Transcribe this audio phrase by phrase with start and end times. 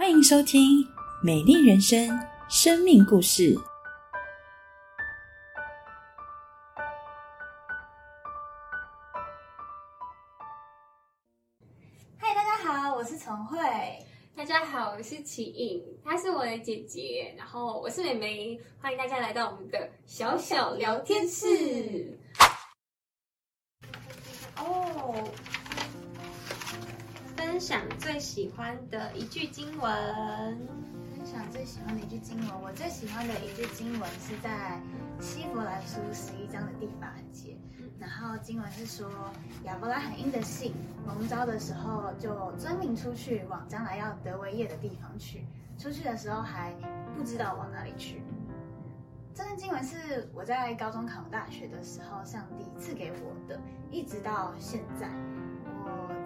[0.00, 0.82] 欢迎收听
[1.22, 2.08] 《美丽人生》
[2.48, 3.54] 生命故事。
[12.16, 13.58] 嗨，大家好，我是陈慧。
[14.34, 22.18] 大家好，我是启颖，她是我的姐姐，然后我是美眉，欢迎大家来到我们的小小聊天室。
[28.20, 30.68] 喜欢的一句经文。
[31.16, 34.80] 分享最喜欢的一句经文，我最喜欢的一句经文是在
[35.20, 37.56] 希伯来书十一章的第八节。
[37.98, 39.06] 然后经文是说，
[39.64, 40.72] 亚伯拉罕因的信
[41.06, 45.46] 蒙召的时候，就遵命出去，往将来要得为业的地方去。
[45.76, 46.72] 出去的时候还
[47.16, 48.22] 不知道往哪里去。
[49.34, 55.06] 这段经文是我在高中考大学的时候，上帝赐给我的，一直到现在，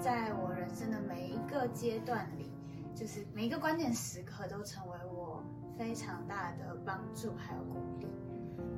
[0.04, 2.52] 在我人生的每一个阶段里，
[2.94, 5.42] 就是每一个关键时刻，都成为我
[5.78, 8.06] 非常大的帮助还有鼓励。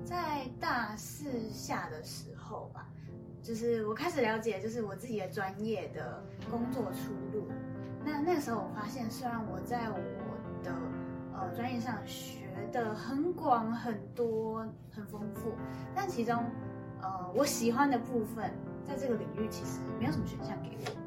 [0.04, 2.86] 在大四下的时候吧，
[3.42, 7.48] 就是我开始了解，就是我自己的专业的工作出路。
[8.04, 9.98] 那那个时候我发现，虽然我在我
[10.62, 10.72] 的
[11.34, 15.52] 呃专业上学的很广、很多、很丰富，
[15.92, 16.36] 但其中
[17.02, 18.48] 呃我喜欢的部分，
[18.86, 21.05] 在这个领域其实没有什么选项给我。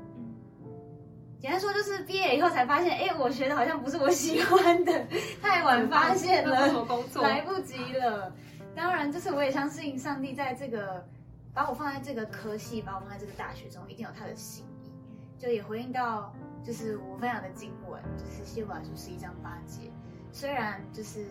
[1.40, 5.08] 简单说，就是毕业以后才发现，哎，我学的好像不是我喜欢的，
[5.42, 8.34] 太晚发现了，工作来不及了。
[8.76, 11.06] 当然，就是我也相信上帝在这个
[11.54, 14.92] 把我放在这个科系，把我放在这个大学中，一定有他的心意。
[15.38, 19.90] 就也回应到，就是我分享的经文，就是希伯来书十一章八节。
[20.34, 21.26] 虽然就是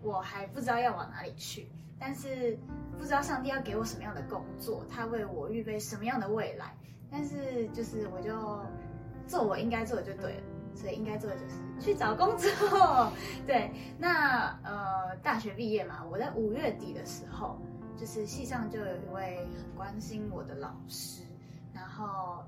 [0.00, 2.58] 我还不知道要往哪里去，但是
[2.98, 6.74] 不知道上帝要给我什么样的工作，他为我预备什么样的未来。
[7.10, 8.34] 但是就是我就
[9.26, 10.42] 做我应该做的就对了。
[10.74, 12.50] 所以应该做的就是去找工作。
[13.46, 17.58] 对，那呃，大学毕业嘛，我在五月底的时候，
[17.94, 21.24] 就是系上就有一位很关心我的老师，
[21.74, 22.42] 然后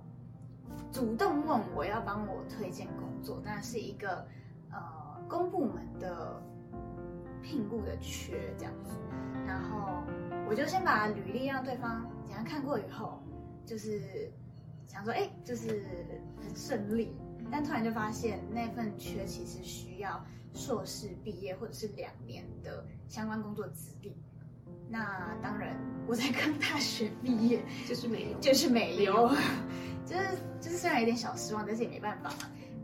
[0.91, 4.27] 主动问我要帮我推荐工作，那是一个
[4.73, 4.81] 呃
[5.29, 6.43] 公部门的
[7.43, 8.97] 聘雇的缺这样子，
[9.47, 10.03] 然后
[10.49, 13.23] 我就先把履历让对方简单看过以后，
[13.67, 14.33] 就是
[14.87, 15.85] 想说，哎，就是
[16.43, 17.17] 很顺利。
[17.51, 20.25] 但突然就发现那份缺其实需要
[20.55, 24.17] 硕士毕业或者是两年的相关工作资历。
[24.89, 29.29] 那当然我才刚大学毕业， 就是没有，就是没有，
[30.05, 30.27] 就是
[30.61, 32.31] 就是虽然有点小失望，但是也没办法。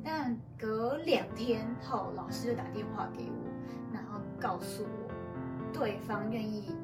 [0.02, 3.50] 但隔两天后，老师就打电话给我，
[3.92, 6.74] 然后告诉我，对方愿意以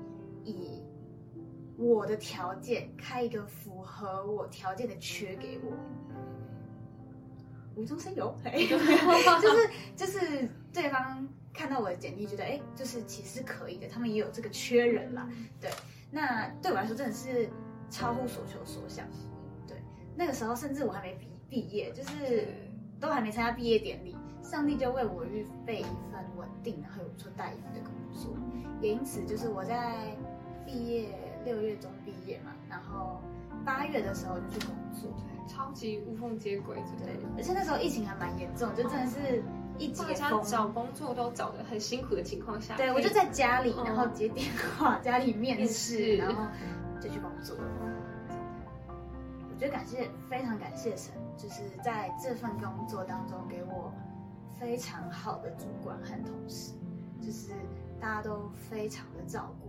[1.79, 5.73] 我的条件开一个符合我条件的缺给我。
[7.75, 15.29] 无中生有， 就是就是对方看到我的简历，觉得哎，就是其实可以的，他们也有这个缺人啦。
[15.61, 15.71] 对，
[16.11, 17.47] 那对我来说真的是
[17.91, 19.07] 超乎所求所想。
[19.69, 19.77] 对，
[20.17, 22.49] 那个时候甚至我还没毕毕业，就是
[22.99, 28.35] 都还没参加毕业典礼，上帝就为我预备一份稳定然后有不错待遇的工作，
[28.81, 30.17] 也因此就是我在
[30.65, 31.11] 毕业
[31.47, 33.23] 六月中毕业嘛，然后
[33.65, 35.09] 八月的时候就去工作。
[35.49, 39.45] 超级无缝接轨，对，而且那时候疫情还蛮严重，就真的是
[39.79, 46.43] 一解封，找工作都找的很辛苦的情况下，对我就在家里，然后接电话，家里面试，然后
[47.01, 47.57] 就去工作。
[49.49, 53.93] 我觉得感谢，非常感谢神，就是在这份工作当中给我
[54.59, 56.73] 非常好的主管和同事，
[57.23, 57.53] 就是
[58.01, 59.66] 大家都非常的照顾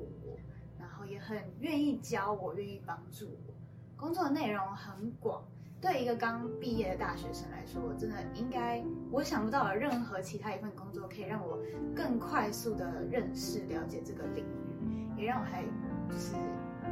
[1.10, 3.54] 也很愿意教我，愿意帮助我。
[3.96, 5.44] 工作的内容很广。
[5.80, 11.60] 对一个刚毕业的大学生来说，我真的应该，我想不到有任何其他一份工作可以让我
[11.96, 14.44] 更快速的认识、了解这个领
[14.82, 15.64] 域，也让我还
[16.10, 16.34] 就是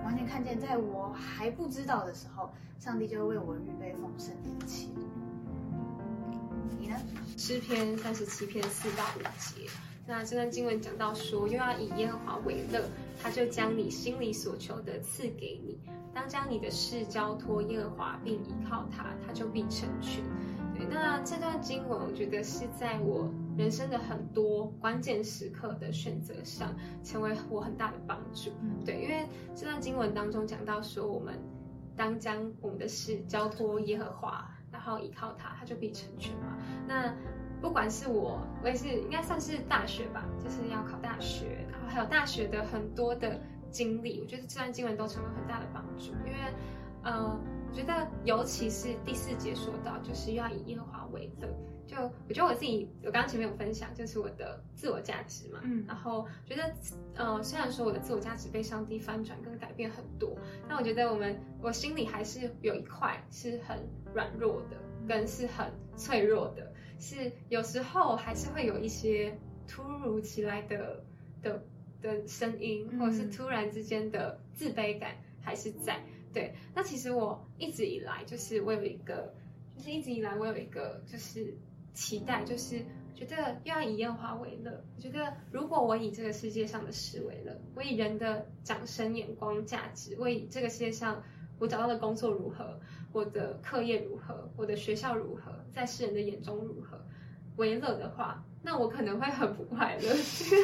[0.03, 4.87] 完全看见，在我还不知道的时候，上帝就为我预备丰盛的一切。
[6.79, 6.95] 你呢？
[7.37, 9.67] 诗篇三十七篇四到五节，
[10.07, 12.81] 那这段经文讲到说，又要以耶和华为乐，
[13.21, 15.79] 他就将你心里所求的赐给你。
[16.13, 20.23] 当将你的事交托耶和华，并依靠他，他就必成全。
[20.73, 26.73] 对，那这段经文，我觉得是在我人生的很多关键时刻的选择上，
[27.03, 28.51] 成为我很大的帮助。
[28.85, 29.25] 对，因为
[29.55, 31.33] 这段经文当中讲到说，我们
[31.95, 36.57] 当将我们的事交托耶和华，然后依靠他，他就必成全嘛。
[36.87, 37.13] 那
[37.61, 43.39] 不管是我，我也是应该算是大学吧，就是要考大学，然后还有大学的很多的。
[43.71, 46.39] 经历，我觉得这段经文都成为很大的帮助，因为，
[47.03, 47.37] 呃，
[47.67, 51.49] 我觉得尤其是第四节说到，就是要以耶和华为乐。
[51.85, 51.97] 就
[52.29, 56.73] 我觉得我自己，我刚刚前面有分享，就是我的自我价值嘛，嗯然后觉得，
[57.15, 60.37] 呃，虽然说我的自我价值被上帝翻转跟改变很多，
[60.69, 63.77] 但我觉得我们我心里还是有一块是很
[64.13, 66.71] 软弱的，跟是很脆弱的，
[67.05, 69.37] 是有时候还是会有一些
[69.67, 71.03] 突如其来的
[71.43, 71.63] 的
[72.01, 76.01] 的声音，或者是嗯突然之间的自卑感还是在。
[76.33, 79.35] 对，那其实我一直以来就是我有一个，
[79.77, 81.55] 就是一直以来我有一个就是
[81.93, 84.83] 期待，就是觉得又要以烟花为乐。
[84.95, 91.23] 我觉得如果我以这个世界上的事为乐，我以人的掌声、眼光、价值，我以这个世界上
[91.59, 92.81] 我找到的工作如何，
[93.15, 96.99] 我的课业如何，我的学校如何，在世人的眼中如何
[97.55, 100.09] 为乐的话，那我可能会很不快乐。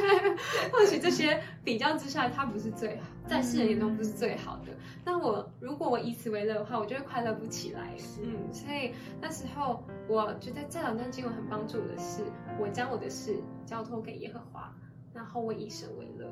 [0.69, 4.73] 或许这些比较之下，它不是最好，在世人眼中不是最好的。
[5.05, 7.95] 那我如果我以此为乐的话，我就会快乐不起来。
[8.21, 12.21] 嗯，所以那时候我觉得这两段经文很帮助我的是，
[12.59, 14.75] 我将我的事交托给耶和华，
[15.13, 16.27] 然后我以神为乐。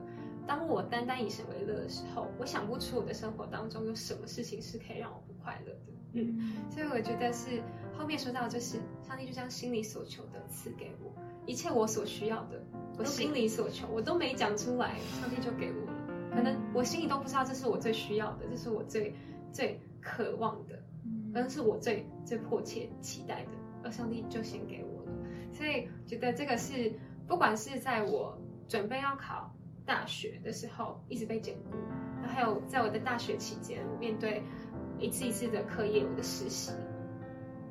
[0.45, 5.94] 当我单单以神为乐的时候，我想不出我的生活当中有什么事情是可以让我不快乐的。
[6.13, 7.61] 嗯，所以我觉得是
[7.97, 11.13] 后面说到，就是上帝就将心里所求的赐给我，
[11.45, 12.61] 一切我所需要的，
[12.97, 15.94] 我心里所求，我都没讲出来，上帝就给我了。
[16.33, 19.13] 可能我心里都不知道这是我最需要的，这是我最
[19.51, 20.75] 最渴望的，
[21.33, 23.51] 可能是我最最迫切期待的，
[23.83, 25.12] 而上帝就先给我了。
[25.51, 26.94] 所以觉得这个是，
[27.27, 29.51] 不管是在我准备要考
[29.85, 31.77] 大学的时候，一直被兼顾，
[32.21, 34.44] 然后还有在我的大学期间，面对
[35.00, 36.72] 一次一次的课业，我的实习，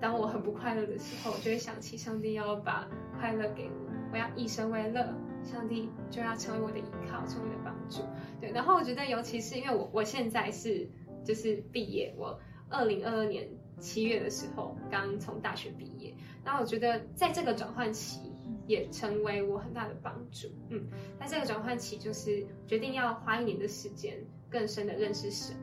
[0.01, 2.89] 当我很不快乐的时候，我就会想起上帝要把
[3.19, 5.15] 快乐给我，我要以神为乐，
[5.45, 8.03] 上帝就要成为我的依靠，成为我的帮助。
[8.41, 10.89] 对，然后我觉得，尤其是因为我我现在是
[11.25, 12.39] 就是毕业，我
[12.71, 13.49] 二零二二年
[13.79, 16.15] 七月的时候刚从大学毕业，
[16.45, 18.33] 然后我觉得在这个转换期
[18.67, 20.49] 也成为我很大的帮助。
[20.71, 20.87] 嗯，
[21.19, 24.17] 那这个转换期，就是决定要花一年的时间，
[24.49, 25.55] 更深的认识神。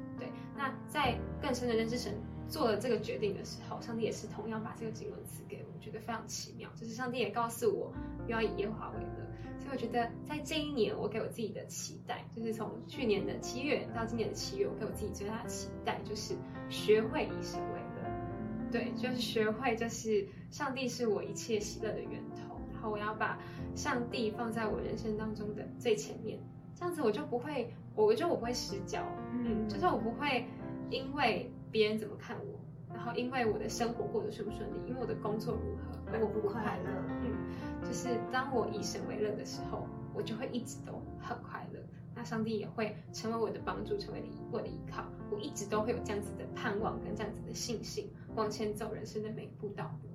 [0.55, 2.13] 那在更深的认识神
[2.47, 6.69] 做了这个决定的时候，上帝也是同样把这个经文赐给我，我觉得非常奇妙。
[6.75, 7.91] 就是上帝也告诉我
[8.25, 9.25] 不，要以耶和华为乐。
[9.57, 16.35] 所以我觉得，在这一年，我给我自己的期待，就是从去年的七月到今年的七月，我给我自己最大的期待就是
[16.69, 18.71] 学会以神为乐。
[18.71, 23.39] 对，就是学会，就是上帝是我一切喜乐的源头，然后我要把
[23.73, 26.37] 上帝放在我人生当中的最前面，
[26.75, 29.01] 这样子我就不会，我觉得我不会失焦，
[29.31, 30.45] 嗯，就是我不会
[30.89, 32.59] 因为别人怎么看我，
[32.93, 36.89] 然后因为我的生活过得顺不顺利，因为我的工作如何而我不快乐，
[37.23, 41.79] 嗯，就是当我以神为乐的时候，我就会一直都很快乐。
[42.17, 45.03] 那上帝也会成为我的帮助，成为我的依靠。
[45.29, 50.09] 我一直都会有这样子的盼望跟这样子的信心，往前走人生的每一步道路。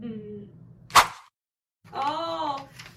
[0.00, 0.48] 嗯，
[1.92, 1.98] 哦，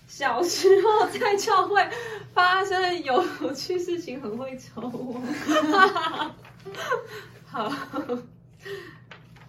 [0.08, 1.88] 小时候在教会
[2.34, 3.24] 发生的有
[3.54, 5.22] 趣事情，很会抽我。
[7.46, 7.72] 好，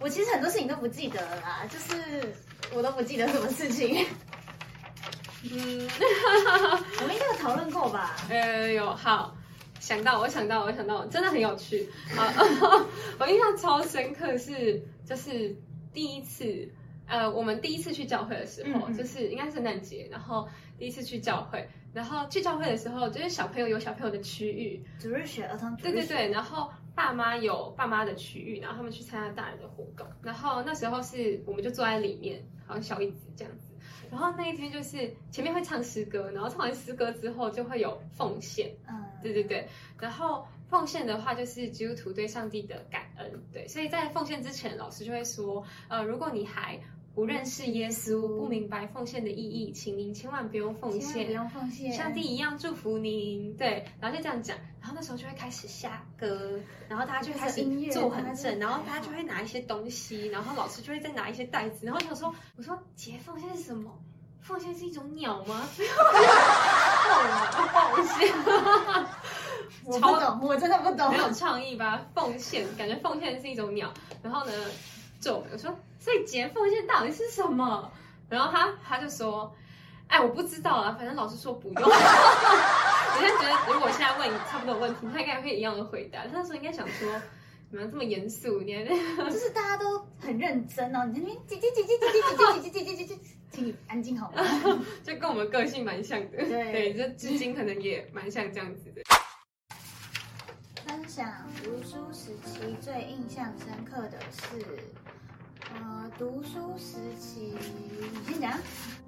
[0.00, 2.34] 我其实很多事情都不记得了啦，就是
[2.74, 4.04] 我都不记得什么事情。
[5.44, 5.88] 嗯，
[7.00, 8.16] 我们应该有讨论过吧？
[8.28, 9.34] 呃，有好。
[9.80, 12.34] 想到，我想到，我想到，真的很有趣啊！
[13.20, 15.56] 我印象超深刻是，就是
[15.94, 16.68] 第一次，
[17.08, 18.96] 呃，我们第一次去教会的时候，嗯嗯。
[18.96, 33.64] 就是应该是圣诞节，然后第一次去教会，然后去教会的时候，就是小朋友有小朋友的区域，主日学、儿童对对对，然后爸妈有爸妈的区域，然后他们去参加大人的活动，然后那时候是我们就坐在里面，好像小椅子这样子。
[34.10, 39.68] 然后那一天就是前面会唱诗歌，然后唱完诗歌之后就会有奉献，嗯，对对对，
[40.00, 46.80] 然后奉献的话就是基督徒对上帝的感恩，对，所以在奉献之前，老师就会说，呃，如果你还
[47.18, 63.90] 不认识耶稣，不明白奉献的意义，请您千万不用奉献不，用奉献，上帝一样祝福您，对，然后就这样讲，然后那时候就会开始下歌，然后大家就开始音乐坐很正，然后大家就会拿一些东西，然后老师就会再拿一些袋子，然后我想说，我说姐，奉献是什么？
[64.40, 65.68] 奉献是一种鸟吗？
[65.74, 65.84] 奉
[68.06, 68.32] 献，
[69.84, 71.18] 我不懂，我真的不懂没。
[71.18, 72.06] 有创意吧？
[72.14, 73.92] 奉献，感觉奉献是一种鸟。
[74.22, 74.52] 然后呢，
[75.20, 75.76] 就我说，
[76.08, 77.92] 所以姐奉献到底是什么？
[78.30, 79.54] 然后他他就说，
[80.06, 81.82] 哎，我不知道啊，反正老师说不用。
[81.84, 86.24] 我现在觉得，如果现在问差不多的问题，他应该会一样的回答。
[86.26, 87.20] 他那时候应该想说，
[87.70, 88.84] 你们这么严肃，你还
[89.30, 94.42] 就是大家都很认真哦，你在那边姐姐姐姐姐姐姐姐姐姐姐姐姐，请你安静好吗？
[95.04, 96.38] 就跟我们个性蛮像的。
[96.38, 99.02] 对对，就至今可能也蛮像这样子的。
[100.86, 101.30] 分享
[101.62, 104.64] 读书时期最印象深刻的是，
[105.04, 105.12] 呃，
[106.16, 107.52] 读书时期，
[108.12, 108.52] 你先讲。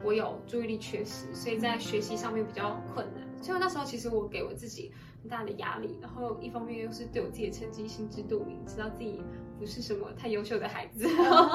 [0.03, 3.23] 我有注意力缺失，所以在学习上面比较困难。
[3.43, 4.91] 所以那时候其实我给我自己
[5.23, 9.23] 很大的压力，然后一方面又是对我自己的成绩心知肚明，知道自己
[9.59, 11.07] 不是什么太优秀的孩子。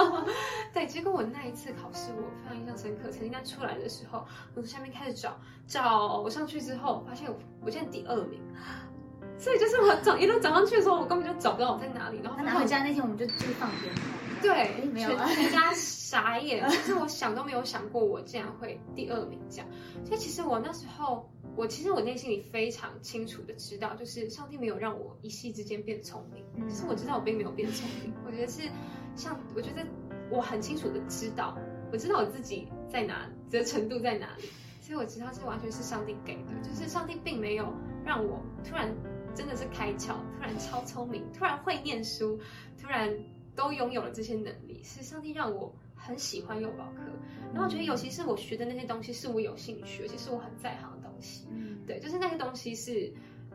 [0.72, 4.24] 对，结果我那一次考试我非常印象深刻，成绩单出来的时候，
[4.54, 5.36] 我从下面开始找
[5.66, 7.36] 找，我上去之后发现我
[7.66, 8.40] 我现在第二名。
[9.40, 12.22] 所以就是我找一路找上去的时候，我根本就找不到我在哪里。
[12.24, 14.02] 然后他拿回家那天，我们就就放鞭炮。
[14.42, 16.68] 对，没有全家傻眼。
[16.70, 19.68] 其实我想都没有想过，我竟然会第二名这样。
[20.04, 26.44] 所以其实我那时候，我其实我内心里非常清楚的知道，就是上帝没有让我一夕之间变聪明。
[26.68, 28.14] 可是我知道我并没有变聪明。
[28.26, 28.62] 我觉得是
[29.16, 29.86] 像，我觉得
[30.30, 31.58] 我很清楚的知道，
[31.92, 34.50] 我知道我自己在哪，的程度在哪里。
[34.82, 37.74] 所以我知道这完全是上帝给的，就是上帝并没有
[38.04, 38.94] 让我突然。
[39.38, 42.40] 真的是开窍，突然超聪明，突然会念书，
[42.82, 43.14] 突然
[43.56, 47.02] 都拥有了这些能力，是上帝让我很喜欢幼保课。
[47.54, 51.48] 然后我觉得，尤其是我学的那些东西，是我有兴趣，而且是我很在行的东西。
[51.52, 53.14] 嗯，对，就是那些东西是，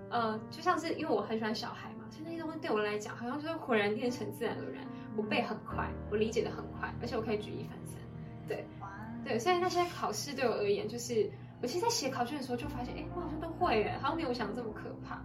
[0.09, 4.87] 呃，就像是因为我很喜欢小孩嘛，所以那些东西对我来讲，好像就是浑然变成自然而然。
[5.17, 7.99] 我背很快，我理解的很快，而且我可以举一反三。
[8.49, 8.65] 对，
[9.25, 11.29] 对，所以那些考试对我而言，就是
[11.61, 15.21] 我其实，在写考卷的时候就发现，哎，我好像都会，哎，好像没有想的这么可怕。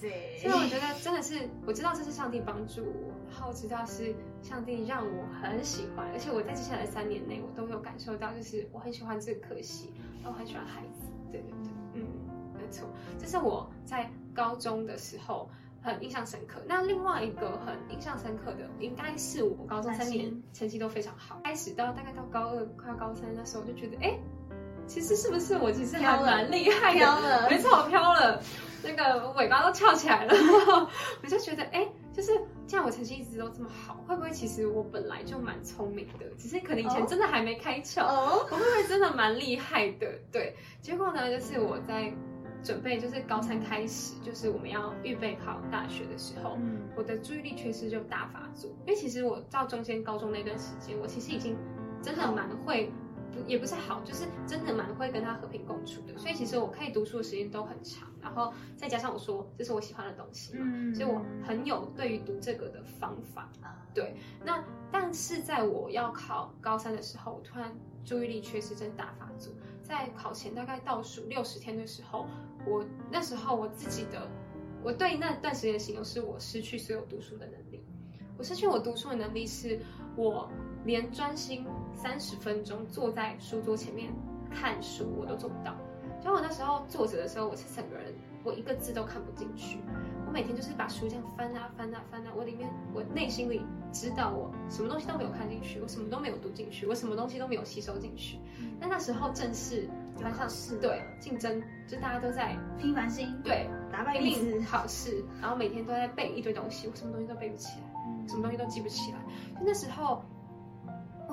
[0.00, 11.06] 对，所以我觉得真的是，我知道这是上帝帮助我，然后知道是上帝让我很喜欢，而且我在接下来三年内，我都有感受到，就是我很喜欢这个科系，然后很喜欢孩子。
[11.30, 12.06] 对对对，嗯，
[12.54, 12.88] 没错，
[13.18, 15.48] 这是我在高中的时候
[15.80, 16.60] 很印象深刻。
[16.66, 24.18] 那另外一个很印象深刻的，应该是我高中三年成绩都非常好，开始到大概到高二快要高三那时候，就觉得哎。
[24.86, 27.48] 其实是不是我其实还蛮厉害的？
[27.50, 28.40] 没错，我飘了，
[28.82, 30.32] 那个尾巴都翘起来了。
[31.22, 32.32] 我就觉得，哎，就是
[32.66, 36.26] 这样，我成绩一直都这么好，会不会其实我本来就蛮聪明的？
[36.38, 40.06] 只是可能以前真的还没开窍，我会不会真的蛮厉害的？
[40.30, 42.12] 对，结果呢，就是我在
[42.62, 46.56] 准备，就是高三开始，就是我们要预备考大学的时候，
[46.96, 48.70] 我的注意力缺失就大发作。
[48.86, 51.56] 因为其实我到中间高中那段时间，我其实已经
[52.00, 52.92] 真的蛮会。
[53.46, 63.50] 也不是好，就是真的蛮会跟他和平共处的，所以其实我可以读书的时间都很长，然后再加上我说这是我喜欢的东西嘛，所以我很有对于读这个的方法。
[63.94, 64.14] 对，
[64.44, 67.74] 那但是在我要考高三的时候，我突然
[68.04, 69.52] 注意力缺失症大发作，
[69.82, 72.26] 在考前大概倒数六十天的时候，
[72.66, 74.28] 我那时候我自己的
[74.82, 77.84] 我对那段时间的形容是我失去所有读书的能力，
[78.36, 79.80] 我失去我读书的能力是
[80.16, 80.50] 我。
[80.86, 84.12] 连专心三十分钟坐在书桌前面
[84.50, 85.74] 看书我都做不到。
[86.22, 89.78] 就我那时候坐着的时候，我是整个人，我一个字都看不进去。
[90.26, 93.62] 我每天就是把书这样翻啊翻啊翻啊，我里面我内心里
[93.92, 98.38] 知道我什么东西都没有看进去，我什么都没有读进去，我什么东西都没有吸收进去。
[98.80, 99.88] 但那时候正是
[100.20, 109.18] 班上是对竞争，就大家都在拼繁星，对打败一次考试，然后每天都在背一堆东西，我什么东西都背不起来，什么东西都记不起来。
[109.58, 110.22] 就那时候。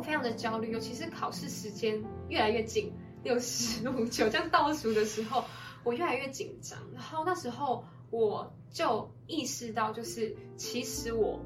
[0.04, 2.92] 我非常的焦虑，尤其是考试时间越来越近，
[3.24, 5.46] 六十五九这样倒数的时候，
[5.86, 6.78] 我越来越紧张。
[6.94, 11.40] 然后那时候我就意识到，就是其实我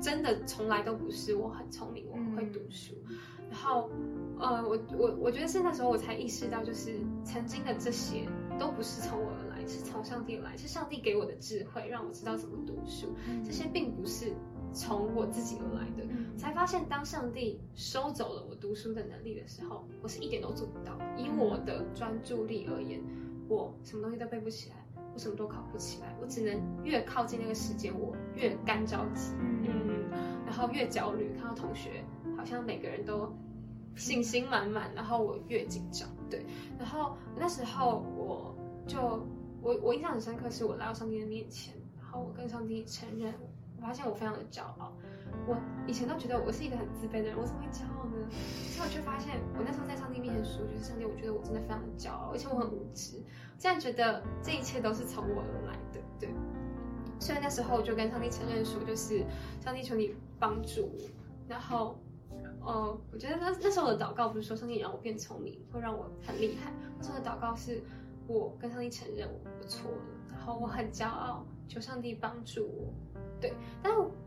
[0.00, 2.94] 真的从来都不是我很聪明，我很会读书。
[3.50, 3.90] 然后，
[4.38, 8.28] 呃，我我我觉得是那时候我才意识到，就是曾经的这些
[8.60, 13.12] 都不是从我而来，是从上帝而来，是上帝给我的智慧，让我知道怎么读书。
[13.44, 14.32] 这些并不是。
[14.72, 16.06] 从我自己而来的，
[16.36, 20.98] 才发现当上帝收走了我读书的能力的时候，我是一点都做不到。
[21.16, 23.00] 以我的专注力而言，
[23.48, 24.76] 我什么东西都背不起来，
[25.14, 26.14] 我什么都考不起来。
[26.20, 30.10] 我只能越靠近那个时间，我越干着急，嗯，
[30.46, 31.32] 然后越焦虑。
[31.34, 32.04] 看到同学
[32.36, 33.32] 好像每个人都
[33.96, 36.08] 信心满满，然后我越紧张。
[36.30, 36.44] 对，
[36.78, 38.54] 然后那时候我
[38.86, 39.26] 就
[39.60, 43.34] 我我印象很深刻，是我来到上帝的面前，然后我跟上帝承认。
[43.78, 44.92] 我发现我非常的骄傲，
[45.46, 45.56] 我
[45.86, 48.28] 以前都觉得我是一个很自卑的人，我怎么会骄傲呢？
[48.30, 53.22] 所以我却发现，我那时候在上帝面前说，就是上帝，我觉得我真的非常的骄傲，而且我很无知，
[53.56, 56.28] 这样觉得这一切都是从我而来的，对。
[57.20, 59.24] 所以那时候我就跟上帝承认说，就是
[59.60, 61.04] 上帝求你帮助我。
[61.48, 61.98] 然后，
[62.60, 67.82] 呃，我觉得那那时候的祷告不是说上帝让我变聪明，会让我很厉害，那时候的祷告是
[68.26, 72.92] 我跟上帝承认我错了，然后我很骄傲，求上帝帮助我。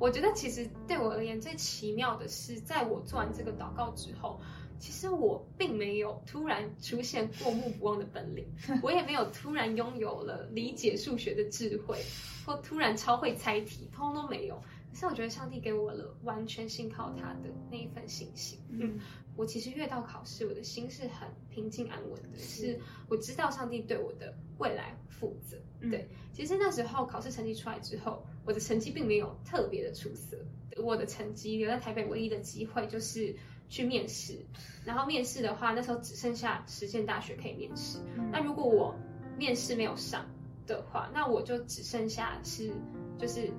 [0.02, 4.42] 我觉得其实对我而言最奇妙的是，在我做完这个祷告之后，
[4.80, 8.48] 其实我并没有突然出现过目不忘的本领，
[8.82, 12.04] 我也没有突然拥有了理解数学的智慧，
[12.48, 14.60] 或突然超会猜题，通通都没有。
[14.92, 18.60] 可是我觉得上帝给我了完全信靠他的那一份信心。
[18.72, 19.00] 嗯，
[19.36, 22.78] 我其实越到考试，我的心是很平静安稳的，是
[23.08, 25.58] 我知道上帝对我的未来负责。
[25.92, 30.38] 对，其实那时候考试成绩出来之后，我的成绩并没有特别的出色。
[30.78, 33.36] 我的成绩留在台北唯一的机会就是
[33.70, 34.46] 去面试，
[34.86, 38.00] 然后面试的话，那时候只剩下实践大学可以面试。
[38.32, 38.96] 那如果我
[39.38, 40.26] 面试没有上
[40.66, 42.72] 的话，那我就只剩下是
[43.18, 43.50] 就是。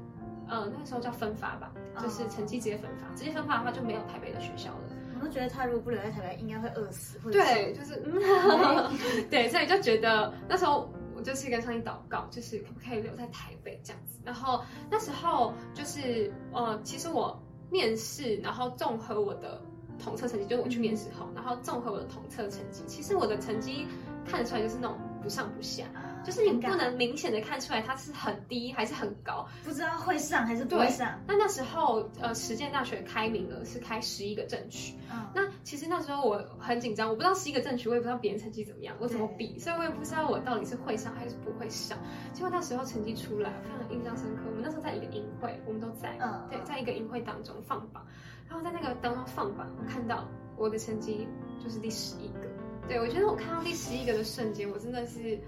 [0.49, 1.73] 呃，那个时候叫分发吧，
[2.03, 4.81] 就是成绩直接分发，直接分发的话就没有台北的学校了。
[5.19, 7.19] 我都觉得他如果不留在台北，应该会饿死。
[7.31, 8.03] 对，就是，
[9.31, 14.19] 对，所以就觉得那时候我就是跟上帝祷告，就是可不可以留在台北这样子。
[14.25, 19.63] 然后那时候就是，呃，其实我面试，然后综合我的
[20.03, 23.87] 统测成绩，就是我去面试后，然后综合我的统测成绩，其实我的成绩
[24.27, 25.85] 看得出来就是那种不上不下。
[26.25, 31.21] 就是你不能明显的看出来它是很低还是很高，不知道会上还是不会上。
[31.27, 41.99] 那那时候呃，实践大学开名额是开十一个正区，嗯，那其实那时候我很紧张，我不知道十一个正区，我也不知道别人成绩怎么样，我怎么比，所以我也不知道我到底是会上还是不会上。
[42.33, 44.43] 结果那时候成绩出来，非常印象深刻。
[44.47, 48.07] 我们那时候在一个营会，我们都在，嗯，对，在一个营会当中放榜，
[48.49, 51.27] 然后在那个当中放榜，我看到我的成绩
[51.63, 52.41] 就是第十一个。
[52.89, 55.39] 对我觉得我看到第十一个的瞬间，我真的是。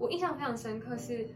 [0.00, 1.28] 我印象非常深刻，是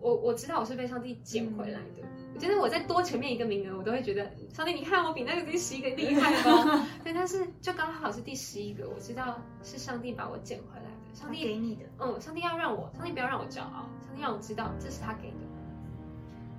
[0.00, 2.02] 我我知道我是被上帝捡回来的。
[2.02, 6.88] 我觉得我再多前面一个名额，我都会觉得上帝，你看我比那个第十一个厉害吗？
[7.04, 10.90] 对， 但是就刚好是第十一个，我知道是上帝把我捡回来的。
[11.12, 15.36] 上帝给你的，嗯，上帝要让我，上帝不要让我骄傲，上帝让我知道这是他给的。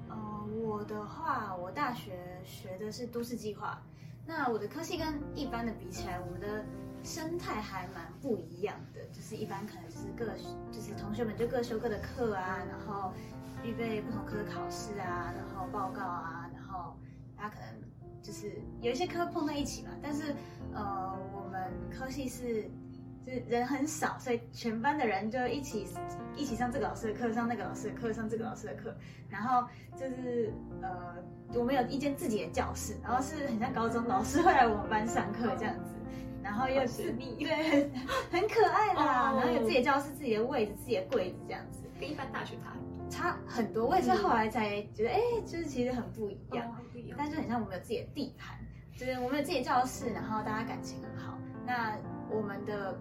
[0.09, 0.15] 呃，
[0.63, 3.81] 我的话，我大学学的是都市计划，
[4.27, 6.63] 那我的科系跟一般的比起来，我们的。
[7.03, 10.23] 生态还蛮不一样的，就是一般可能就是各
[10.71, 13.11] 就是同学们就各修各的课啊，然后
[13.63, 16.97] 预备不同科的考试啊，然后报告啊，然后
[17.37, 17.81] 大家可能
[18.21, 19.89] 就是有一些科碰在一起嘛。
[20.01, 20.35] 但是
[20.73, 22.63] 呃，我们科系是
[23.25, 25.87] 就是人很少，所以全班的人就一起
[26.35, 28.95] 一起上这个老师的课，上那个老师的课，上这个老师的课，
[29.29, 31.15] 然后就是呃，
[31.53, 35.91] 我们有一间自己的教室，然后是很像高中老师会来我们班上课这样子。
[36.43, 37.91] 然后又是对，
[38.31, 39.31] 很可爱啦。
[39.35, 42.73] 然后有自己的教室、自己的位置、自己的柜子这样子，跟一般大学差
[43.11, 43.85] 差很多。
[43.85, 46.75] 我也是后来才觉得，哎，就是其实很不一样，
[47.17, 48.57] 但是很像我们有自己的地盘，
[48.97, 51.37] 就是我们有自己的教室，然后大家感情很好。
[51.67, 51.95] 那
[52.31, 52.97] 我们的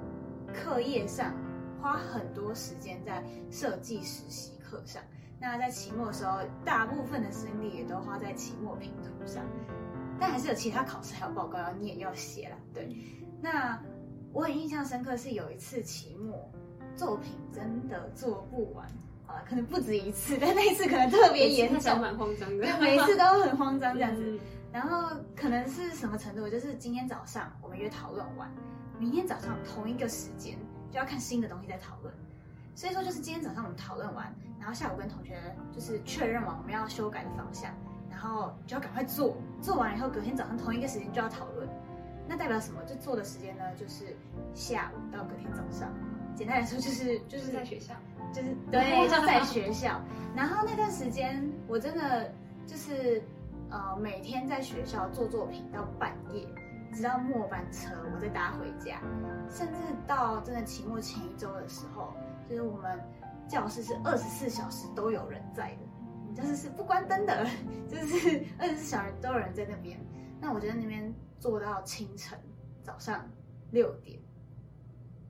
[0.53, 1.35] 课业上
[1.81, 5.03] 花很多时间在设计实习课上，
[5.41, 9.45] 那在期末的时候，大部分的心力也都花在期末拼图上，
[10.19, 12.95] 但还是有其他考试还有报告要念要写了，对。
[13.41, 13.81] 那
[14.33, 16.53] 我很印象深刻是有一次期末
[16.95, 18.87] 作品真的做不完
[19.31, 24.39] 啊，可能不止一次，但那一次可能特别严重，蛮慌张的，对，每次都很慌张这样子。
[24.73, 28.49] 然后可能是什么程度，就是今天早上我们约讨论完，
[28.99, 30.57] 明天早上同一个时间
[30.91, 32.15] 就要看新的东西在讨论，
[32.75, 35.41] 所以说就是今天早上我们讨论完，然后下午跟同学
[35.73, 37.75] 就是确认完我们要修改的方向，
[38.09, 41.69] 然后就要赶快做，做完以后隔天早上同一个时间就要讨论。
[42.29, 42.81] 那代表什么？
[42.85, 44.17] 就做的时间呢，就是
[44.55, 45.93] 下午到隔天早上。
[46.37, 47.93] 简单来说，就是就是在学校，
[48.33, 50.01] 就是对，就在学校。
[50.35, 52.33] 然后那段时间，我真的
[52.67, 53.23] 就是
[53.71, 56.47] 呃，每天在学校做作品到半夜，
[56.93, 59.01] 直到末班车我再搭回家，
[59.49, 59.75] 甚至
[60.07, 62.13] 到真的期末前一周的时候，
[62.49, 62.99] 就是我们
[63.49, 67.47] 教室是二十四小时都有人在的，就是是不关灯的，
[67.89, 69.99] 就是 二十四小时都有人在那边。
[70.41, 71.13] 那我觉得那边。
[71.41, 72.39] 做到清晨
[72.83, 73.27] 早上
[73.71, 74.21] 六点，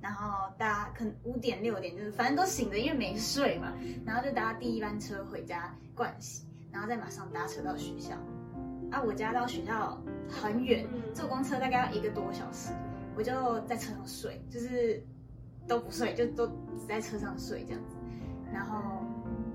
[0.00, 3.72] 然后大家可能五点六点就是反正都醒着，因为没睡嘛，
[4.04, 8.14] 然后就搭第一班车回家盥洗，然后再马上搭车到学校。
[8.90, 10.84] 啊，我家到学校很远，
[11.14, 12.70] 坐公车大概要一个多小时，
[13.16, 15.00] 我就在车上睡，就是
[15.68, 17.96] 都不睡，就都只在车上睡这样子，
[18.52, 18.82] 然后。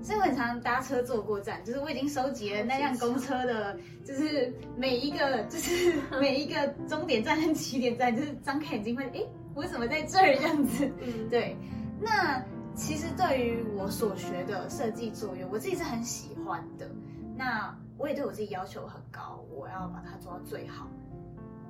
[0.02, 9.24] 所以我很常搭车坐过站，就是我已经收集了那辆公车的，就是每一个，就是 每一个终点站跟起点站，就是张开眼睛会，哎，
[9.56, 10.92] 我怎么在这儿这样子？
[11.00, 11.56] 嗯， 对。
[11.98, 16.88] 那其实对于我所学的设计作业，我自己是很喜欢的。
[17.34, 20.86] 那我也对我自己要求很高，我要把它做到最好。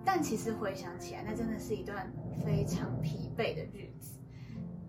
[0.05, 2.13] 但其实回想起来，那真的是一段
[2.45, 4.19] 非常疲惫的日子。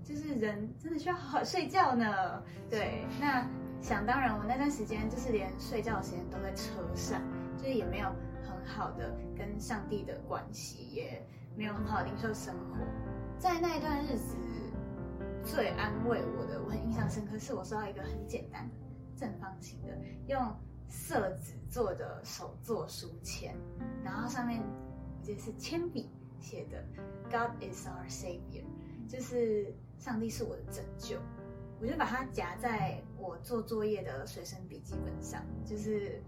[0.03, 2.41] 就是人真的需要好好睡觉呢。
[2.69, 3.47] 对，那
[3.79, 7.21] 想当然，我那段时间就是连睡觉的时间都在车上，
[7.57, 8.07] 就是也没有
[8.41, 11.23] 很好的跟上帝的关系，也
[11.57, 12.77] 没有很好的灵修生活。
[13.39, 14.35] 在那一段日子，
[15.43, 18.75] 最安慰我的，我很印象深刻，是我收到一个很简单的、
[19.15, 20.39] 正方形的用
[20.87, 23.55] 色纸做的手作书签，
[24.03, 26.07] 然后上面我记得是铅笔
[26.39, 26.83] 写的
[27.31, 28.63] “God is our savior”，
[29.09, 31.17] 就是上帝是我的拯救。
[31.81, 36.21] 我就把它夹在我做作业的随身笔记本上，就是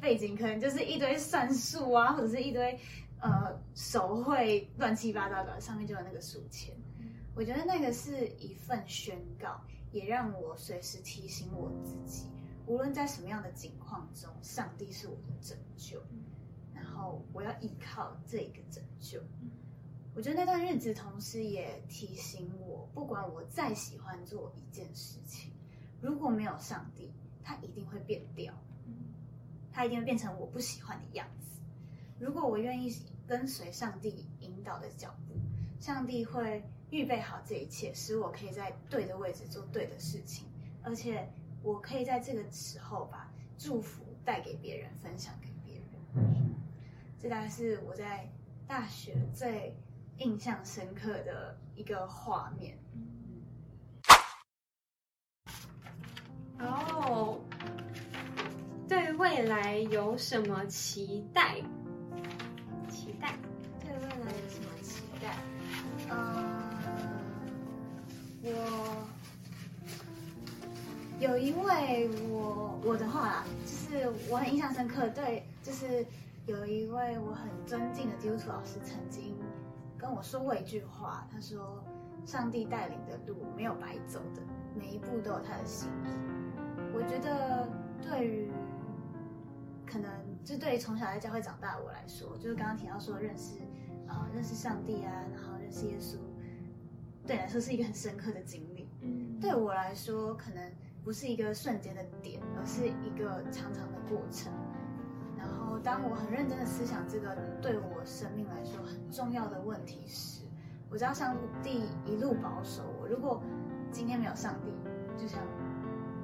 [0.00, 2.78] 背景可能就是一堆算术啊，或者是一堆
[3.22, 6.74] 呃手绘乱七八糟的，上面就有那个书签。
[7.34, 9.58] 我觉得那个是一份宣告，
[9.90, 12.26] 也让我随时提醒我自己，
[12.66, 16.02] 无论在什么样的境况中，上帝是我的拯救，
[16.74, 19.18] 然后我要依靠这个拯救。
[20.14, 25.50] 我觉得那段日子，同时也提醒我，不管我再喜欢做一件事情，
[26.02, 27.10] 如果没有上帝，
[27.42, 28.52] 它一定会变掉，
[29.72, 31.62] 它一定会变成我不喜欢的样子。
[32.18, 32.94] 如果我愿意
[33.26, 35.34] 跟随上帝引导的脚步，
[35.80, 40.46] 上帝会预备好这一切，使我可以在对的位置做对的事情，
[40.82, 41.28] 而且
[41.62, 46.54] 我可以在这个时候把祝福带给别人，分享给别人。
[47.18, 48.28] 这大概是我在
[48.66, 49.74] 大学最。
[50.18, 52.78] 印象深刻的一个画面。
[56.56, 57.42] 然后，
[58.86, 61.56] 对未来有什么期待？
[63.12, 63.34] 期待
[63.80, 65.36] 对未来有什么期待？
[66.10, 66.16] 嗯，
[68.42, 68.48] 我
[71.20, 75.10] 有一位我我的话，就是我很印象深刻。
[75.10, 76.06] 对，就是
[76.46, 79.36] 有一位我很尊敬的基督徒老师曾经。
[79.98, 81.84] 跟我说过一句话，他说
[82.26, 84.40] ：“上帝带领的路没有白走的，
[84.74, 86.08] 每一步都有他的心意。”
[86.92, 87.68] 我觉得
[88.02, 88.50] 对于
[89.86, 90.10] 可能
[90.44, 93.58] 就对于从小在教会长大的我来说，就是刚刚提到说认识
[94.08, 96.16] 啊认识上帝啊，然后认识耶稣，
[97.26, 98.88] 对来说是一个很深刻的经历。
[99.00, 100.72] 嗯，对我来说可能
[101.04, 104.52] 不是一个瞬间的点，而是一个长长的过程。
[105.38, 110.42] 然后当我很认真的思想这个对我生命来说很重要的问题时，
[110.90, 113.08] 我知道上帝一路保守我。
[113.08, 113.42] 如果
[113.90, 114.72] 今天没有上帝，
[115.20, 115.40] 就像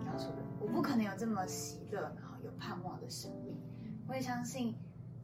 [0.04, 3.47] 刚刚说的，我不可能有这么喜乐，然后有盼望的生命。
[4.08, 4.74] 我也相信，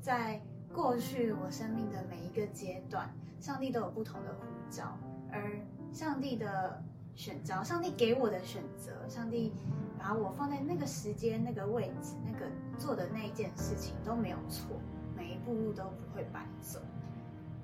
[0.00, 0.40] 在
[0.72, 4.98] 过去我生命的每一个阶段，上帝都有不同的呼召，
[5.32, 5.58] 而
[5.92, 6.82] 上帝的
[7.16, 9.52] 选召，上帝给我的选择，上帝。
[9.96, 12.44] 把我放在那个时间、那个位置、那个
[12.76, 14.78] 做的那一件事情都没有错，
[15.16, 16.78] 每一步路都不会白走。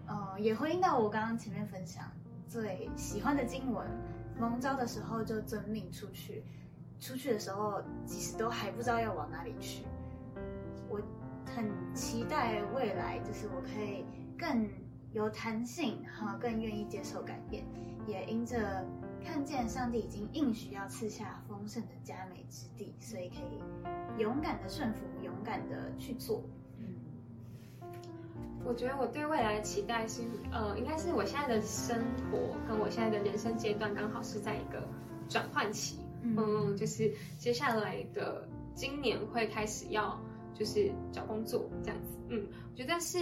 [0.07, 2.11] 呃，也回应到我刚刚前面分享
[2.49, 3.87] 最喜欢的经文：
[4.39, 6.43] 蒙召的时候就遵命出去，
[6.99, 9.85] 出去的时候其实都还不知道要往哪里去。
[10.91, 11.01] 我
[11.47, 14.05] 很期待未来，就是我可以
[14.37, 14.69] 更
[15.13, 17.65] 有弹性，然后更愿意接受改变，
[18.07, 18.85] 也因着。
[19.23, 26.43] 看见上帝已经应许要赐下丰盛的佳美之地，所以可以勇敢的顺服，勇敢的去做。
[26.79, 26.95] 嗯，
[28.65, 34.89] 我觉得我对未来的期待是，呃，应该是我现在的生活跟我现在的人生阶段刚好是在一个
[35.29, 35.99] 转换期。
[36.23, 40.19] 嗯，就是接下来的今年会开始要
[40.55, 42.19] 就是找工作这样子。
[42.29, 43.19] 嗯，我觉得是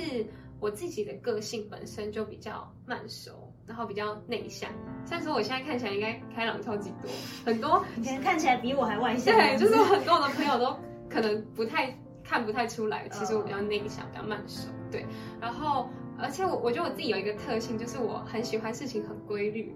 [0.61, 3.53] 我自己的个性本身就比较慢熟。
[3.67, 4.71] 然后比较内向，
[5.05, 7.11] 虽然说我现在看起来应该开朗超级多，
[7.45, 9.37] 很多以前看起来比我还外向。
[9.37, 10.75] 对，就是很多的朋友都
[11.07, 14.71] 可能不太看不太出来， 其实我比较内向，比较慢熟。
[14.91, 15.05] 对，
[15.39, 19.71] 然后而且我我觉得我自己有一个特性，就是我很喜欢事情很规律，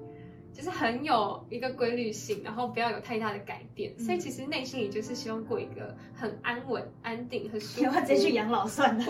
[0.53, 3.99] 就是很有一个规律性，然后不要有太大的改变。
[3.99, 7.91] 所以其实内心里就是希望过一个很安稳、安定和舒服。
[8.01, 9.05] 直接去养老算了，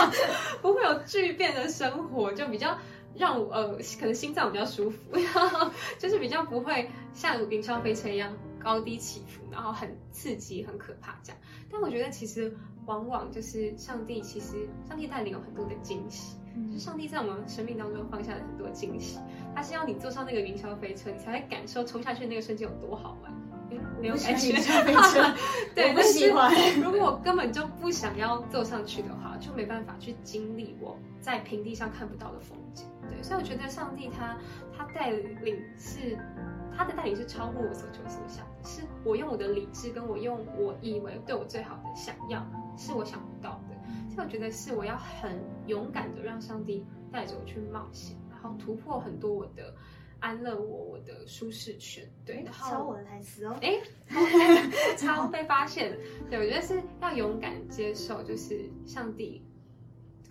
[0.60, 2.76] 不会有巨变的生活，就比较。
[3.14, 4.98] 让我呃，可能心脏比较舒服，
[6.00, 11.38] 就是比较不会像云霄飞车一样高低起伏，然后很刺激、很可怕这样。
[11.70, 16.36] 但我觉得其实往往就是上帝，其实上帝带领有很多的惊喜，
[16.72, 19.18] 就上帝在我们生命当中放下了很多惊喜。
[19.54, 23.32] 他是要你坐上那个云霄飞车，你才会感受冲下去那个瞬间有多好玩。
[24.00, 24.52] 没有感觉，
[25.74, 26.52] 对，不喜欢。
[26.80, 32.84] 如果根本就不想要坐上去的话，就没办法去经历我在平地上看不到的风景。
[33.08, 34.36] 对，所以我觉得上帝他
[34.76, 36.18] 他带领是
[36.76, 43.76] 他的代理是超乎我所求所想的，是我用我的理智跟我用我以为对我最好的想要，是我想不到的。
[44.14, 49.74] 所以我觉得是我要很勇敢的让上帝带着我去冒险，然后突破很多我的
[50.20, 52.06] 安乐我我的舒适圈。
[52.24, 53.56] 对，然后抄我的台词哦。
[53.62, 53.80] 哎，
[54.98, 55.98] 超被发现。
[56.28, 59.42] 对，我觉得是要勇敢接受，就是上帝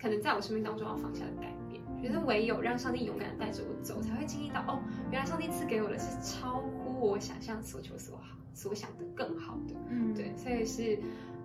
[0.00, 1.81] 可能在我生命当中要放下的改变。
[2.02, 9.74] 觉得唯有让上帝勇敢的带着我走，才会经历到哦，原来上帝赐给我的是超乎我想象、所求、所好、所想的更好的。
[9.88, 10.98] 嗯，对，所以是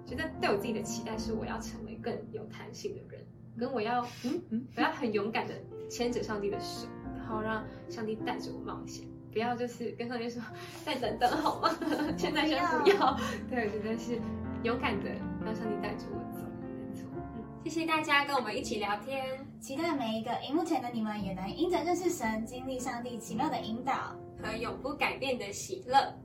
[0.05, 3.23] 觉得对我自己的期待是，我要成为更有弹性的人，
[3.57, 5.53] 跟我要嗯嗯，我要很勇敢的
[5.87, 9.07] 牵着上帝的手，然后让上帝带着我冒险。
[9.31, 10.41] 不要就是跟上帝说
[10.83, 11.69] 再等等好吗？
[12.17, 13.15] 现在先不要。
[13.47, 14.19] 对，觉得是
[14.63, 15.11] 勇敢的
[15.45, 16.41] 让上帝带着我走，
[16.89, 17.07] 没错。
[17.13, 26.15] 嗯谢谢大家跟我们一起聊天，期待每一个荧幕前的你们也能因着认识神，经历上帝奇妙的引导和永不改变的喜乐。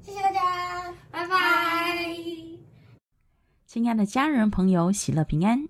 [0.00, 2.06] 谢谢大家，拜拜。
[3.66, 5.68] 亲爱的家人朋友，喜乐平安。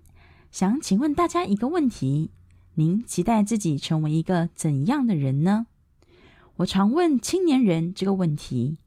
[0.51, 2.31] 想请问大家一个问题：
[2.75, 5.65] 您期待自己成为一个怎样的人呢？
[6.57, 8.77] 我常问青年人这个问题，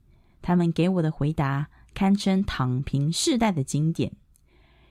[0.41, 4.13] 他们给我的回答堪称躺平世代的经典。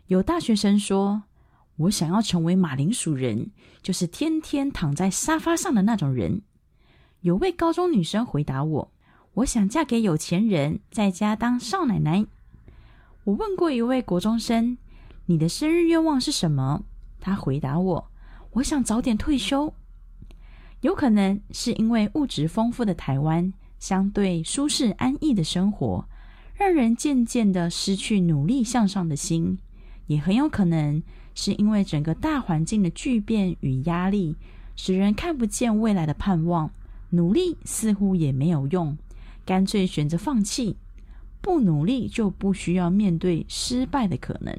[0.07, 1.23] 有大学生说
[1.77, 3.51] ：“我想要成为马铃薯人，
[3.83, 6.43] 就是天天躺在沙发上的那种人。”
[7.23, 8.93] 有位高中女生回答我
[9.35, 12.27] ：“我想嫁给有钱人，在家当少奶奶。”
[13.25, 14.77] 我问过一位国中生
[15.27, 16.85] ：“你的生日愿望是什么？”
[17.19, 18.11] 他回答我
[18.53, 19.73] ：“我想早点退休。”
[20.83, 26.07] 有可能是因为物质丰富的台湾相对舒适安逸的生活，
[26.55, 29.57] 让人渐渐的失去努力向上的心；
[30.09, 31.03] 也很有可能
[31.35, 34.37] 是因为整个大环境的巨变与压力，
[34.77, 36.71] 使人看不见未来的盼望，
[37.11, 38.97] 努力似乎也没有用，
[39.45, 40.77] 干脆选择放弃。
[41.41, 44.59] 不努力就不需要面对失败的可能。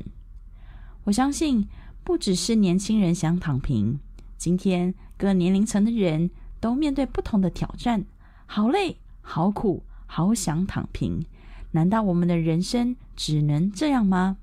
[1.05, 1.67] 我相信，
[2.03, 3.99] 不只是年轻人想躺平。
[4.37, 8.05] 今天各年龄层的人都面对不同的挑战，
[8.45, 11.25] 好累、好苦、好想躺平。
[11.71, 14.37] 难道我们的人生只能这样吗？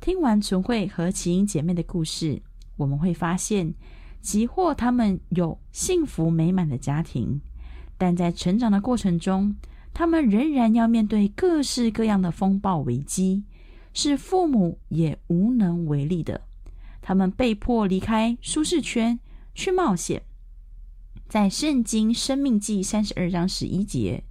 [0.00, 2.40] 听完纯慧和奇英姐妹的故事，
[2.76, 3.74] 我们会发现，
[4.22, 7.38] 即或他们有幸福美满的家庭，
[7.98, 9.54] 但在成长的过程中，
[9.92, 13.44] 他们仍然要面对各式各样的风暴危机，
[13.92, 16.40] 是父母也无能为力的。
[17.02, 19.20] 他们被迫离开舒适圈
[19.54, 20.22] 去冒险。
[21.28, 24.24] 在《圣经·生命记》三十二章十一节，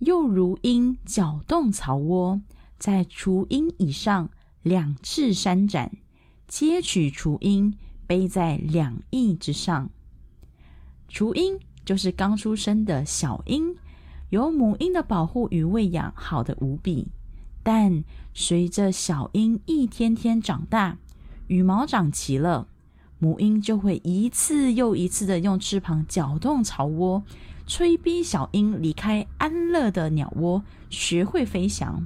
[0.00, 2.40] 又如鹰搅动巢窝，
[2.78, 4.28] 在雏鹰以上
[4.66, 5.92] 两翅扇展，
[6.48, 7.72] 接取雏鹰，
[8.04, 9.88] 背在两翼之上。
[11.08, 13.76] 雏鹰就是刚出生的小鹰，
[14.28, 17.06] 有母鹰的保护与喂养，好的无比。
[17.62, 18.02] 但
[18.34, 20.98] 随着小鹰一天天长大，
[21.46, 22.66] 羽毛长齐了，
[23.20, 27.22] 母鹰就会一次又一次的用翅膀搅动巢窝，
[27.68, 32.04] 催逼小鹰离开安乐的鸟窝，学会飞翔。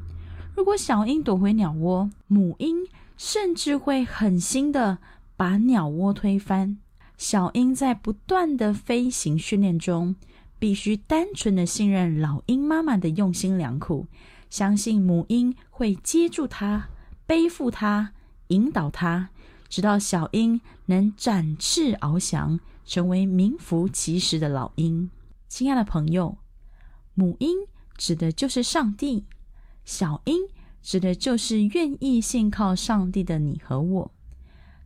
[0.61, 4.99] 如果小鹰躲回鸟窝，母鹰甚至会狠心的
[5.35, 6.77] 把鸟窝推翻。
[7.17, 10.15] 小鹰在不断的飞行训练中，
[10.59, 14.07] 必须单纯的信任老鹰妈妈的用心良苦，
[14.51, 16.91] 相信母鹰会接住它，
[17.27, 18.13] 背负它。
[18.49, 19.31] 引导它，
[19.67, 25.09] 直到小鹰能展翅翱翔，成为名副其实的老鹰。
[25.49, 26.37] 亲爱的朋友，
[27.15, 27.57] 母鹰
[27.97, 29.25] 指的就是上帝，
[29.85, 30.37] 小鹰
[30.83, 34.11] 指的就是愿意信靠上帝的你和我。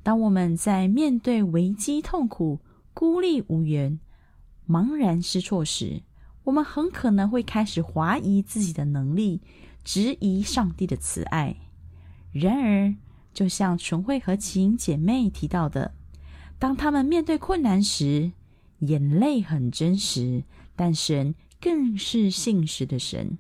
[0.03, 2.61] 当我们在面对危机、痛苦、
[2.93, 3.99] 孤立无援、
[4.69, 6.03] 茫然失措时，
[6.45, 9.41] 我们很可能会开始怀疑自己的能力，
[9.83, 11.57] 质疑上帝的慈爱。
[12.33, 12.95] 然而，
[13.33, 15.95] 就像纯慧和奇英姐妹提到的，
[16.59, 18.33] 当他们面对困难时，
[18.81, 20.45] 眼泪很真实，
[20.77, 23.39] 但神更是信实的神。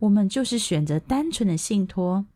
[0.00, 2.26] 我们就是选择单纯的信托，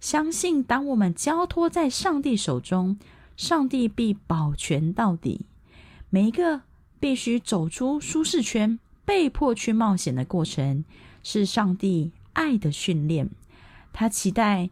[0.00, 2.98] 相信当我们交托在上帝手中，
[3.36, 5.46] 上帝必保全到底。
[6.08, 6.62] 每一个
[6.98, 10.84] 必须走出舒适圈、被迫去冒险的过程，
[11.22, 13.30] 是上帝爱的训练。
[13.92, 14.70] 他期待。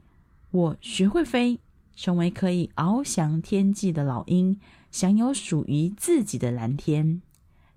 [0.50, 1.60] 我学会飞，
[1.94, 4.58] 成为可以翱翔天际的老鹰，
[4.90, 7.20] 享有属于自己的蓝天。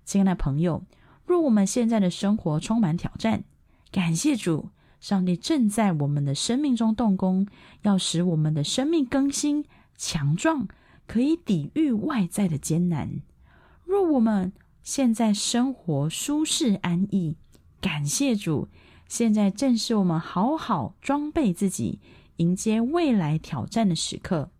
[0.06, 0.82] 亲爱的朋友，
[1.26, 3.44] 若我们现在的生活充满挑战，
[3.92, 7.46] 感谢主，上帝正在我们的生命中动工，
[7.82, 9.66] 要使我们的生命更新
[9.98, 10.66] 强壮，
[11.06, 13.20] 可以抵御外在的艰难。
[13.84, 17.36] 若我们现在生活舒适安逸，
[17.82, 18.68] 感谢主，
[19.06, 22.00] 现在正是我们好好装备自己。
[22.36, 24.50] 迎接未来挑战的时刻，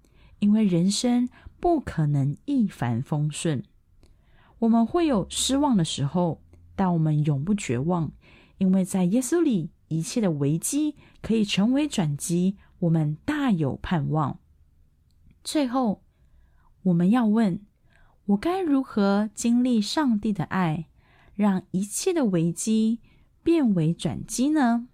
[0.40, 3.64] 因为人生不可能一帆风顺。
[4.58, 6.42] 我们会有失望的时候，
[6.76, 8.12] 但我们永不绝望，
[8.62, 14.38] 因为在耶稣里，一切的危机可以成为转机，我们大有盼望。
[15.42, 16.04] 最后，
[16.84, 17.60] 我们要问：
[18.26, 20.86] 我该如何经历上帝的爱，
[21.34, 23.00] 让一切的危机
[23.42, 24.86] 变为转机呢？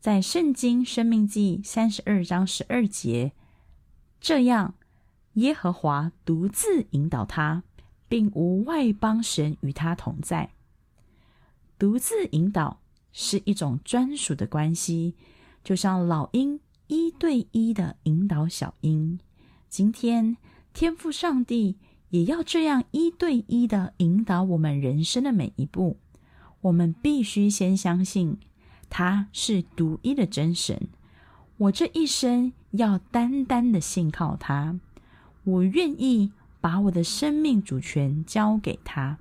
[0.00, 3.34] 在圣经《生命记》三十二章十二节，
[4.20, 4.74] 这样
[5.34, 7.62] 耶和华独自引导他。
[8.08, 10.50] 并无外邦神与他同在。
[11.76, 12.80] 独自引导
[13.18, 15.14] 是一种专属的关系，
[15.64, 19.18] 就像老鹰一对一的引导小鹰。
[19.70, 20.36] 今天，
[20.74, 21.78] 天赋上帝
[22.10, 25.96] 也要这样一对一的引导我们人生的每一步。
[26.60, 28.36] 我们必须先相信
[28.90, 30.88] 他是独一的真神。
[31.56, 34.78] 我这一生要单单的信靠他。
[35.44, 36.32] 我愿意。
[36.58, 39.18] 把我的生命主权交给他，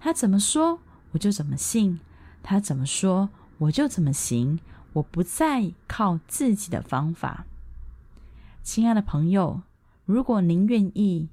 [0.00, 0.80] 他怎么说
[1.10, 2.00] 我就怎么信，
[2.42, 4.58] 他怎么说我就怎么行。
[4.94, 7.44] 我不再靠自己的方法。
[8.62, 9.60] 亲爱的朋友，
[10.06, 11.28] 如果您愿意，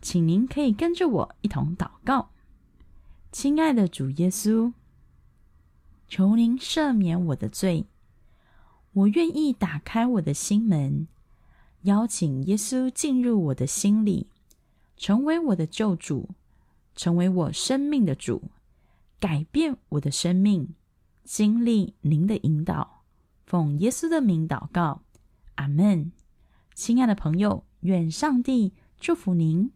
[0.00, 2.30] 请您可以跟着我一同祷告。
[3.30, 4.72] 亲爱的主耶稣，
[6.08, 7.84] 求您赦免我的罪，
[8.94, 11.06] 我愿意打开我的心门，
[11.82, 14.28] 邀请耶稣进入我的心里。
[14.96, 16.30] 成为我的救主，
[16.96, 18.50] 成为我生命的主，
[19.20, 20.74] 改变我的生命，
[21.28, 23.02] 经历您的引导，
[23.44, 25.02] 奉耶稣的名祷告，
[25.56, 26.10] 阿门。
[26.74, 29.70] 亲爱的朋友，愿上帝祝福您。